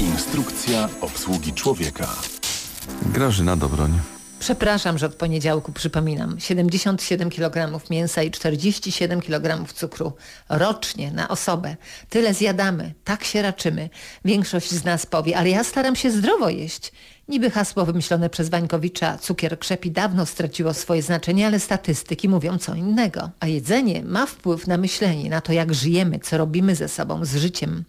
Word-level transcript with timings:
Instrukcja 0.00 0.88
obsługi 1.00 1.52
człowieka. 1.52 2.08
Grażyna 3.06 3.56
Dobroń. 3.56 3.98
Przepraszam, 4.38 4.98
że 4.98 5.06
od 5.06 5.14
poniedziałku 5.14 5.72
przypominam. 5.72 6.40
77 6.40 7.30
kg 7.30 7.80
mięsa 7.90 8.22
i 8.22 8.30
47 8.30 9.20
kg 9.20 9.72
cukru 9.74 10.12
rocznie 10.48 11.10
na 11.10 11.28
osobę. 11.28 11.76
Tyle 12.08 12.34
zjadamy, 12.34 12.94
tak 13.04 13.24
się 13.24 13.42
raczymy. 13.42 13.90
Większość 14.24 14.70
z 14.70 14.84
nas 14.84 15.06
powie, 15.06 15.36
ale 15.36 15.50
ja 15.50 15.64
staram 15.64 15.96
się 15.96 16.10
zdrowo 16.10 16.48
jeść. 16.48 16.92
Niby 17.28 17.50
hasło 17.50 17.84
wymyślone 17.86 18.30
przez 18.30 18.48
Wańkowicza 18.48 19.18
cukier 19.18 19.58
krzepi 19.58 19.90
dawno 19.90 20.26
straciło 20.26 20.74
swoje 20.74 21.02
znaczenie, 21.02 21.46
ale 21.46 21.60
statystyki 21.60 22.28
mówią 22.28 22.58
co 22.58 22.74
innego. 22.74 23.30
A 23.40 23.46
jedzenie 23.46 24.02
ma 24.02 24.26
wpływ 24.26 24.66
na 24.66 24.76
myślenie, 24.76 25.30
na 25.30 25.40
to 25.40 25.52
jak 25.52 25.74
żyjemy, 25.74 26.18
co 26.18 26.38
robimy 26.38 26.74
ze 26.76 26.88
sobą, 26.88 27.24
z 27.24 27.36
życiem. 27.36 27.84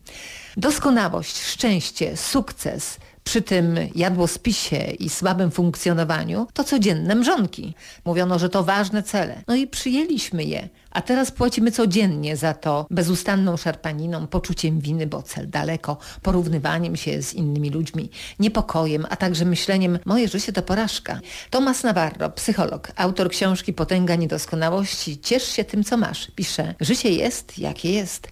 Doskonałość, 0.57 1.41
szczęście, 1.41 2.17
sukces– 2.17 2.97
przy 3.31 3.41
tym 3.41 3.75
jadłospisie 3.95 4.77
i 4.99 5.09
słabym 5.09 5.51
funkcjonowaniu 5.51 6.47
to 6.53 6.63
codzienne 6.63 7.15
mrzonki. 7.15 7.73
Mówiono, 8.05 8.39
że 8.39 8.49
to 8.49 8.63
ważne 8.63 9.03
cele. 9.03 9.43
No 9.47 9.55
i 9.55 9.67
przyjęliśmy 9.67 10.43
je. 10.43 10.69
A 10.91 11.01
teraz 11.01 11.31
płacimy 11.31 11.71
codziennie 11.71 12.37
za 12.37 12.53
to 12.53 12.87
bezustanną 12.89 13.57
szarpaniną, 13.57 14.27
poczuciem 14.27 14.79
winy, 14.79 15.07
bo 15.07 15.21
cel 15.21 15.49
daleko, 15.49 15.97
porównywaniem 16.21 16.95
się 16.95 17.21
z 17.21 17.33
innymi 17.33 17.69
ludźmi, 17.69 18.09
niepokojem, 18.39 19.05
a 19.09 19.15
także 19.15 19.45
myśleniem 19.45 19.99
moje 20.05 20.27
życie 20.27 20.53
to 20.53 20.61
porażka. 20.61 21.19
Tomas 21.49 21.83
Navarro, 21.83 22.29
psycholog, 22.29 22.91
autor 22.95 23.29
książki 23.29 23.73
Potęga 23.73 24.15
Niedoskonałości, 24.15 25.19
ciesz 25.19 25.47
się 25.47 25.63
tym, 25.63 25.83
co 25.83 25.97
masz. 25.97 26.31
Pisze, 26.35 26.75
życie 26.79 27.09
jest, 27.09 27.59
jakie 27.59 27.91
jest, 27.91 28.27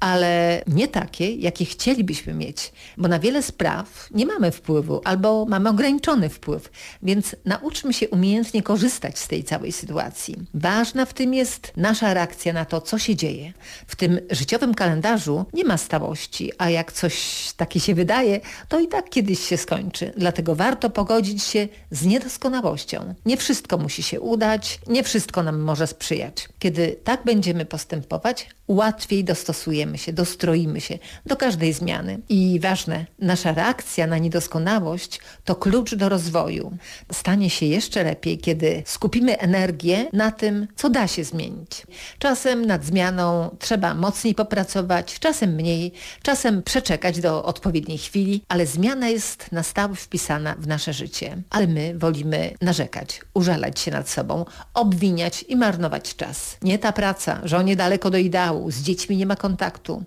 ale 0.00 0.62
nie 0.66 0.88
takie, 0.88 1.34
jakie 1.34 1.64
chcielibyśmy 1.64 2.34
mieć, 2.34 2.72
bo 2.96 3.08
na 3.08 3.18
wiele 3.18 3.42
spraw 3.42 4.08
nie 4.10 4.26
mamy 4.26 4.43
wpływu 4.52 5.00
albo 5.04 5.46
mamy 5.48 5.68
ograniczony 5.68 6.28
wpływ, 6.28 6.70
więc 7.02 7.36
nauczmy 7.44 7.92
się 7.92 8.08
umiejętnie 8.08 8.62
korzystać 8.62 9.18
z 9.18 9.28
tej 9.28 9.44
całej 9.44 9.72
sytuacji. 9.72 10.36
Ważna 10.54 11.04
w 11.04 11.14
tym 11.14 11.34
jest 11.34 11.72
nasza 11.76 12.14
reakcja 12.14 12.52
na 12.52 12.64
to, 12.64 12.80
co 12.80 12.98
się 12.98 13.16
dzieje. 13.16 13.52
W 13.86 13.96
tym 13.96 14.20
życiowym 14.30 14.74
kalendarzu 14.74 15.44
nie 15.52 15.64
ma 15.64 15.76
stałości, 15.76 16.52
a 16.58 16.70
jak 16.70 16.92
coś 16.92 17.14
takie 17.56 17.80
się 17.80 17.94
wydaje, 17.94 18.40
to 18.68 18.80
i 18.80 18.88
tak 18.88 19.10
kiedyś 19.10 19.40
się 19.40 19.56
skończy. 19.56 20.12
Dlatego 20.16 20.54
warto 20.54 20.90
pogodzić 20.90 21.42
się 21.42 21.68
z 21.90 22.04
niedoskonałością. 22.04 23.14
Nie 23.26 23.36
wszystko 23.36 23.78
musi 23.78 24.02
się 24.02 24.20
udać, 24.20 24.80
nie 24.86 25.02
wszystko 25.02 25.42
nam 25.42 25.60
może 25.60 25.86
sprzyjać. 25.86 26.48
Kiedy 26.58 26.96
tak 27.04 27.24
będziemy 27.24 27.64
postępować, 27.64 28.48
łatwiej 28.68 29.24
dostosujemy 29.24 29.98
się, 29.98 30.12
dostroimy 30.12 30.80
się 30.80 30.98
do 31.26 31.36
każdej 31.36 31.72
zmiany. 31.72 32.18
I 32.28 32.60
ważne, 32.60 33.06
nasza 33.18 33.52
reakcja 33.52 34.06
na 34.06 34.18
niedoskonałość 34.24 35.20
to 35.44 35.54
klucz 35.56 35.94
do 35.94 36.08
rozwoju. 36.08 36.76
Stanie 37.12 37.50
się 37.50 37.66
jeszcze 37.66 38.04
lepiej, 38.04 38.38
kiedy 38.38 38.82
skupimy 38.86 39.38
energię 39.38 40.06
na 40.12 40.32
tym, 40.32 40.68
co 40.76 40.90
da 40.90 41.08
się 41.08 41.24
zmienić. 41.24 41.86
Czasem 42.18 42.66
nad 42.66 42.84
zmianą 42.84 43.56
trzeba 43.58 43.94
mocniej 43.94 44.34
popracować, 44.34 45.18
czasem 45.18 45.50
mniej, 45.54 45.92
czasem 46.22 46.62
przeczekać 46.62 47.20
do 47.20 47.44
odpowiedniej 47.44 47.98
chwili, 47.98 48.42
ale 48.48 48.66
zmiana 48.66 49.08
jest 49.08 49.52
na 49.52 49.62
stałe 49.62 49.94
wpisana 49.94 50.54
w 50.58 50.66
nasze 50.66 50.92
życie. 50.92 51.36
Ale 51.50 51.66
my 51.66 51.98
wolimy 51.98 52.54
narzekać, 52.60 53.20
użalać 53.34 53.80
się 53.80 53.90
nad 53.90 54.08
sobą, 54.08 54.44
obwiniać 54.74 55.44
i 55.48 55.56
marnować 55.56 56.16
czas. 56.16 56.56
Nie 56.62 56.78
ta 56.78 56.92
praca, 56.92 57.40
żonie 57.44 57.76
daleko 57.76 58.10
do 58.10 58.18
ideału, 58.18 58.70
z 58.70 58.82
dziećmi 58.82 59.16
nie 59.16 59.26
ma 59.26 59.36
kontaktu. 59.36 60.04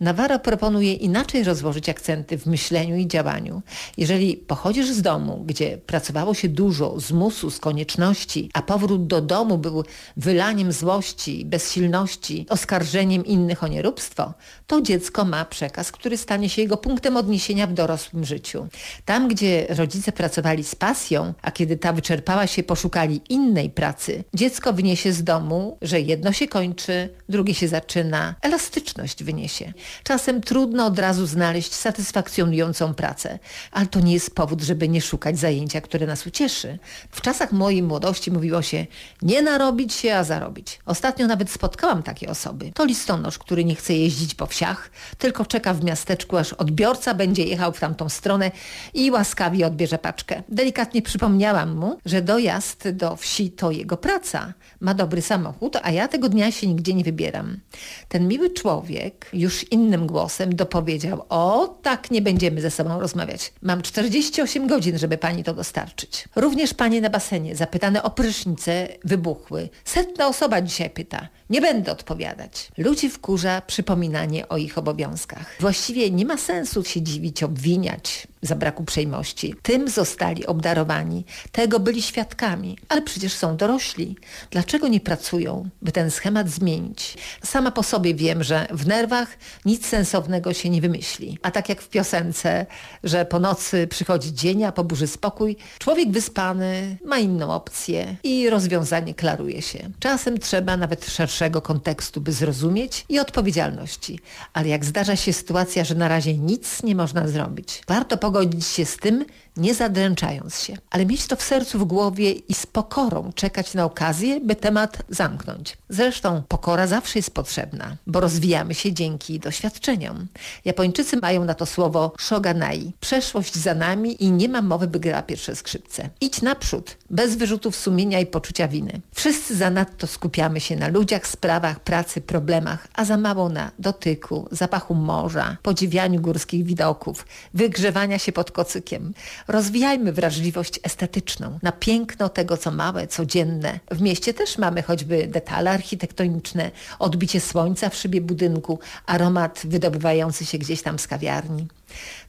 Nawara 0.00 0.38
proponuje 0.38 0.92
inaczej 0.94 1.44
rozłożyć 1.44 1.88
akcenty 1.88 2.38
w 2.38 2.46
myśleniu 2.46 2.96
i 2.96 3.08
działaniu. 3.08 3.47
Jeżeli 3.96 4.36
pochodzisz 4.36 4.90
z 4.90 5.02
domu, 5.02 5.44
gdzie 5.46 5.78
pracowało 5.78 6.34
się 6.34 6.48
dużo, 6.48 7.00
z 7.00 7.12
musu, 7.12 7.50
z 7.50 7.58
konieczności, 7.58 8.50
a 8.54 8.62
powrót 8.62 9.06
do 9.06 9.20
domu 9.20 9.58
był 9.58 9.84
wylaniem 10.16 10.72
złości, 10.72 11.44
bezsilności, 11.44 12.46
oskarżeniem 12.48 13.26
innych 13.26 13.64
o 13.64 13.68
nieróbstwo, 13.68 14.34
to 14.66 14.80
dziecko 14.80 15.24
ma 15.24 15.44
przekaz, 15.44 15.92
który 15.92 16.16
stanie 16.16 16.48
się 16.48 16.62
jego 16.62 16.76
punktem 16.76 17.16
odniesienia 17.16 17.66
w 17.66 17.72
dorosłym 17.72 18.24
życiu. 18.24 18.66
Tam, 19.04 19.28
gdzie 19.28 19.66
rodzice 19.68 20.12
pracowali 20.12 20.64
z 20.64 20.74
pasją, 20.74 21.34
a 21.42 21.50
kiedy 21.50 21.76
ta 21.76 21.92
wyczerpała 21.92 22.46
się, 22.46 22.62
poszukali 22.62 23.20
innej 23.28 23.70
pracy, 23.70 24.24
dziecko 24.34 24.72
wyniesie 24.72 25.12
z 25.12 25.24
domu, 25.24 25.78
że 25.82 26.00
jedno 26.00 26.32
się 26.32 26.48
kończy, 26.48 27.08
drugie 27.28 27.54
się 27.54 27.68
zaczyna, 27.68 28.34
elastyczność 28.42 29.24
wyniesie. 29.24 29.72
Czasem 30.02 30.40
trudno 30.40 30.86
od 30.86 30.98
razu 30.98 31.26
znaleźć 31.26 31.74
satysfakcjonującą 31.74 32.94
pracę, 32.94 33.37
ale 33.72 33.86
to 33.86 34.00
nie 34.00 34.12
jest 34.12 34.34
powód, 34.34 34.62
żeby 34.62 34.88
nie 34.88 35.00
szukać 35.00 35.38
zajęcia, 35.38 35.80
które 35.80 36.06
nas 36.06 36.26
ucieszy. 36.26 36.78
W 37.10 37.20
czasach 37.20 37.52
mojej 37.52 37.82
młodości 37.82 38.30
mówiło 38.30 38.62
się 38.62 38.86
nie 39.22 39.42
narobić 39.42 39.94
się, 39.94 40.14
a 40.14 40.24
zarobić. 40.24 40.78
Ostatnio 40.86 41.26
nawet 41.26 41.50
spotkałam 41.50 42.02
takie 42.02 42.30
osoby. 42.30 42.72
To 42.74 42.84
listonosz, 42.84 43.38
który 43.38 43.64
nie 43.64 43.74
chce 43.74 43.94
jeździć 43.94 44.34
po 44.34 44.46
wsiach, 44.46 44.90
tylko 45.18 45.46
czeka 45.46 45.74
w 45.74 45.84
miasteczku, 45.84 46.36
aż 46.36 46.52
odbiorca 46.52 47.14
będzie 47.14 47.44
jechał 47.44 47.72
w 47.72 47.80
tamtą 47.80 48.08
stronę 48.08 48.50
i 48.94 49.10
łaskawie 49.10 49.66
odbierze 49.66 49.98
paczkę. 49.98 50.42
Delikatnie 50.48 51.02
przypomniałam 51.02 51.76
mu, 51.76 51.98
że 52.06 52.22
dojazd 52.22 52.88
do 52.88 53.16
wsi 53.16 53.50
to 53.50 53.70
jego 53.70 53.96
praca. 53.96 54.54
Ma 54.80 54.94
dobry 54.94 55.22
samochód, 55.22 55.76
a 55.82 55.90
ja 55.90 56.08
tego 56.08 56.28
dnia 56.28 56.52
się 56.52 56.66
nigdzie 56.66 56.94
nie 56.94 57.04
wybieram. 57.04 57.60
Ten 58.08 58.28
miły 58.28 58.50
człowiek 58.50 59.30
już 59.32 59.72
innym 59.72 60.06
głosem 60.06 60.56
dopowiedział, 60.56 61.24
o 61.28 61.78
tak 61.82 62.10
nie 62.10 62.22
będziemy 62.22 62.60
ze 62.60 62.70
sobą 62.70 63.00
rozmawiać. 63.00 63.27
Mam 63.62 63.82
48 63.82 64.66
godzin, 64.66 64.98
żeby 64.98 65.18
pani 65.18 65.44
to 65.44 65.54
dostarczyć. 65.54 66.28
Również 66.36 66.74
panie 66.74 67.00
na 67.00 67.10
basenie, 67.10 67.56
zapytane 67.56 68.02
o 68.02 68.10
prysznice, 68.10 68.88
wybuchły. 69.04 69.68
Setna 69.84 70.28
osoba 70.28 70.62
dzisiaj 70.62 70.90
pyta. 70.90 71.28
Nie 71.50 71.60
będę 71.60 71.92
odpowiadać. 71.92 72.68
Ludzi 72.78 73.10
wkurza 73.10 73.62
przypominanie 73.66 74.48
o 74.48 74.56
ich 74.56 74.78
obowiązkach. 74.78 75.56
Właściwie 75.60 76.10
nie 76.10 76.24
ma 76.24 76.36
sensu 76.36 76.84
się 76.84 77.02
dziwić, 77.02 77.42
obwiniać 77.42 78.26
za 78.42 78.56
braku 78.56 78.84
przejmości. 78.84 79.54
Tym 79.62 79.88
zostali 79.88 80.46
obdarowani, 80.46 81.24
tego 81.52 81.80
byli 81.80 82.02
świadkami, 82.02 82.78
ale 82.88 83.02
przecież 83.02 83.32
są 83.32 83.56
dorośli. 83.56 84.16
Dlaczego 84.50 84.88
nie 84.88 85.00
pracują, 85.00 85.68
by 85.82 85.92
ten 85.92 86.10
schemat 86.10 86.48
zmienić? 86.48 87.16
Sama 87.42 87.70
po 87.70 87.82
sobie 87.82 88.14
wiem, 88.14 88.44
że 88.44 88.66
w 88.70 88.86
nerwach 88.86 89.28
nic 89.64 89.86
sensownego 89.86 90.54
się 90.54 90.70
nie 90.70 90.80
wymyśli. 90.80 91.38
A 91.42 91.50
tak 91.50 91.68
jak 91.68 91.82
w 91.82 91.88
piosence, 91.88 92.66
że 93.04 93.24
po 93.24 93.38
nocy 93.38 93.86
przychodzi 93.86 94.34
dzień, 94.34 94.64
a 94.64 94.72
po 94.72 94.84
burzy 94.84 95.06
spokój, 95.06 95.56
człowiek 95.78 96.10
wyspany 96.10 96.98
ma 97.04 97.18
inną 97.18 97.50
opcję 97.50 98.16
i 98.22 98.50
rozwiązanie 98.50 99.14
klaruje 99.14 99.62
się. 99.62 99.90
Czasem 99.98 100.38
trzeba 100.38 100.76
nawet 100.76 101.06
szerszego 101.06 101.62
kontekstu, 101.62 102.20
by 102.20 102.32
zrozumieć 102.32 103.04
i 103.08 103.18
odpowiedzialności. 103.18 104.20
Ale 104.52 104.68
jak 104.68 104.84
zdarza 104.84 105.16
się 105.16 105.32
sytuacja, 105.32 105.84
że 105.84 105.94
na 105.94 106.08
razie 106.08 106.38
nic 106.38 106.82
nie 106.82 106.94
można 106.94 107.28
zrobić, 107.28 107.82
warto 107.88 108.18
pogodzić 108.28 108.66
się 108.66 108.84
z 108.84 108.96
tym, 108.96 109.24
nie 109.58 109.74
zadręczając 109.74 110.60
się, 110.60 110.76
ale 110.90 111.06
mieć 111.06 111.26
to 111.26 111.36
w 111.36 111.42
sercu, 111.42 111.78
w 111.78 111.84
głowie 111.84 112.32
i 112.32 112.54
z 112.54 112.66
pokorą 112.66 113.32
czekać 113.34 113.74
na 113.74 113.84
okazję, 113.84 114.40
by 114.40 114.54
temat 114.54 114.98
zamknąć. 115.08 115.76
Zresztą 115.88 116.42
pokora 116.48 116.86
zawsze 116.86 117.18
jest 117.18 117.34
potrzebna, 117.34 117.96
bo 118.06 118.20
rozwijamy 118.20 118.74
się 118.74 118.92
dzięki 118.92 119.40
doświadczeniom. 119.40 120.26
Japończycy 120.64 121.16
mają 121.16 121.44
na 121.44 121.54
to 121.54 121.66
słowo 121.66 122.12
shoganai. 122.18 122.92
Przeszłość 123.00 123.54
za 123.54 123.74
nami 123.74 124.24
i 124.24 124.30
nie 124.30 124.48
ma 124.48 124.62
mowy, 124.62 124.86
by 124.86 125.00
grała 125.00 125.22
pierwsze 125.22 125.56
skrzypce. 125.56 126.10
Idź 126.20 126.42
naprzód, 126.42 126.96
bez 127.10 127.36
wyrzutów 127.36 127.76
sumienia 127.76 128.20
i 128.20 128.26
poczucia 128.26 128.68
winy. 128.68 129.00
Wszyscy 129.14 129.56
zanadto 129.56 130.06
skupiamy 130.06 130.60
się 130.60 130.76
na 130.76 130.88
ludziach, 130.88 131.26
sprawach, 131.26 131.80
pracy, 131.80 132.20
problemach, 132.20 132.88
a 132.94 133.04
za 133.04 133.16
mało 133.16 133.48
na 133.48 133.70
dotyku, 133.78 134.48
zapachu 134.50 134.94
morza, 134.94 135.56
podziwianiu 135.62 136.20
górskich 136.20 136.64
widoków, 136.64 137.26
wygrzewania 137.54 138.17
się 138.18 138.32
pod 138.32 138.50
kocykiem, 138.50 139.14
Rozwijajmy 139.48 140.12
wrażliwość 140.12 140.80
estetyczną 140.82 141.58
na 141.62 141.72
piękno 141.72 142.28
tego, 142.28 142.56
co 142.56 142.70
małe, 142.70 143.06
codzienne. 143.06 143.80
W 143.90 144.00
mieście 144.00 144.34
też 144.34 144.58
mamy 144.58 144.82
choćby 144.82 145.26
detale 145.26 145.70
architektoniczne, 145.70 146.70
odbicie 146.98 147.40
słońca 147.40 147.88
w 147.88 147.94
szybie 147.94 148.20
budynku, 148.20 148.78
aromat 149.06 149.60
wydobywający 149.64 150.46
się 150.46 150.58
gdzieś 150.58 150.82
tam 150.82 150.98
z 150.98 151.06
kawiarni. 151.06 151.66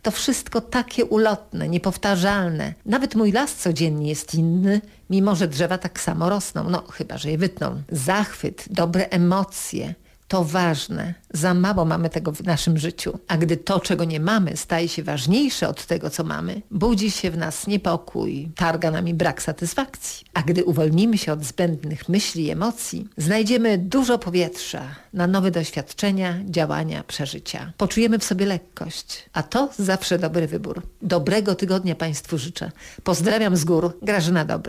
To 0.02 0.12
wszystko 0.12 0.62
takie 0.62 1.06
ulotne, 1.06 1.70
niepowtarzalne. 1.70 2.74
Nawet 2.86 3.16
mój 3.16 3.32
las 3.32 3.56
codziennie 3.56 4.10
jest 4.10 4.36
inny, 4.36 4.82
mimo 5.10 5.36
że 5.36 5.48
drzewa 5.48 5.78
tak 5.78 6.00
samo 6.00 6.30
rosną, 6.30 6.70
no 6.70 6.84
chyba, 6.92 7.18
że 7.18 7.32
je 7.32 7.38
wytną. 7.38 7.82
Zachwyt, 7.92 8.66
dobre 8.70 9.10
emocje, 9.10 9.94
To 10.30 10.44
ważne. 10.44 11.14
Za 11.34 11.54
mało 11.54 11.86
mamy 11.86 12.10
tego 12.10 12.32
w 12.32 12.44
naszym 12.44 12.78
życiu. 12.78 13.20
A 13.28 13.38
gdy 13.38 13.58
to, 13.58 13.80
czego 13.80 14.04
nie 14.04 14.20
mamy, 14.20 14.58
staje 14.58 14.88
się 14.88 15.04
ważniejsze 15.04 15.70
od 15.70 15.86
tego, 15.86 16.10
co 16.10 16.24
mamy, 16.24 16.62
budzi 16.72 17.12
się 17.12 17.32
w 17.32 17.38
nas 17.38 17.68
niepokój, 17.68 18.50
targa 18.56 18.92
nami 18.92 19.14
brak 19.14 19.42
satysfakcji. 19.42 20.26
A 20.34 20.42
gdy 20.42 20.64
uwolnimy 20.64 21.18
się 21.18 21.34
od 21.34 21.44
zbędnych 21.44 22.10
myśli 22.10 22.46
i 22.46 22.50
emocji, 22.50 23.08
znajdziemy 23.18 23.78
dużo 23.78 24.18
powietrza 24.18 24.82
na 25.14 25.28
nowe 25.28 25.52
doświadczenia, 25.52 26.40
działania, 26.46 27.04
przeżycia. 27.04 27.74
Poczujemy 27.78 28.20
w 28.20 28.24
sobie 28.24 28.46
lekkość, 28.46 29.30
a 29.34 29.44
to 29.44 29.70
zawsze 29.80 30.20
dobry 30.20 30.48
wybór. 30.48 30.82
Dobrego 31.02 31.56
tygodnia 31.56 31.96
Państwu 31.96 32.38
życzę. 32.38 32.72
Pozdrawiam 33.04 33.58
z 33.58 33.66
gór, 33.66 33.98
Grażyna 34.02 34.46
Dobra. 34.46 34.60